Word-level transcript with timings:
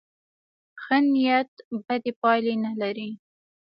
ښه 0.81 0.97
نیت 1.11 1.51
بدې 1.85 2.11
پایلې 2.21 2.55
نه 2.65 2.71
لري. 2.81 3.09